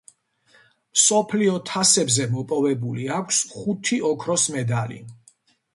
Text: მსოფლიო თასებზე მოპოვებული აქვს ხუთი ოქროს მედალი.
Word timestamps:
მსოფლიო 0.99 1.59
თასებზე 1.71 2.25
მოპოვებული 2.33 3.07
აქვს 3.19 3.45
ხუთი 3.59 4.05
ოქროს 4.15 4.53
მედალი. 4.57 5.03